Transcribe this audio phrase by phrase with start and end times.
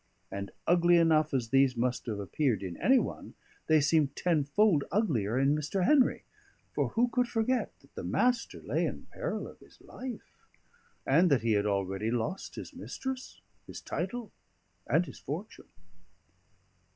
[0.31, 3.35] And ugly enough as these must have appeared in any one,
[3.67, 5.85] they seemed tenfold uglier in Mr.
[5.85, 6.23] Henry;
[6.73, 10.33] for who could forget that the Master lay in peril of his life,
[11.05, 14.31] and that he had already lost his mistress, his title,
[14.87, 15.69] and his fortune?